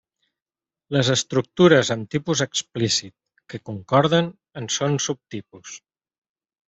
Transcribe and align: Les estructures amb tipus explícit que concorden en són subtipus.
Les 0.95 1.09
estructures 1.15 1.91
amb 1.95 2.09
tipus 2.15 2.41
explícit 2.47 3.13
que 3.53 3.61
concorden 3.71 4.33
en 4.63 4.71
són 4.79 4.99
subtipus. 5.09 5.77